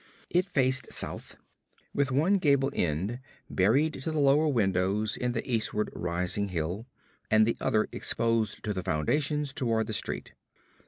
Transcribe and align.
It 0.31 0.49
faced 0.49 0.91
south, 0.91 1.35
with 1.93 2.09
one 2.11 2.39
gable 2.39 2.71
end 2.73 3.19
buried 3.51 3.93
to 4.01 4.09
the 4.11 4.17
lower 4.19 4.47
windows 4.47 5.15
in 5.15 5.33
the 5.33 5.47
eastward 5.47 5.91
rising 5.93 6.47
hill, 6.47 6.87
and 7.29 7.45
the 7.45 7.55
other 7.59 7.87
exposed 7.91 8.63
to 8.63 8.73
the 8.73 8.81
foundations 8.81 9.53
toward 9.53 9.85
the 9.85 9.93
street. 9.93 10.33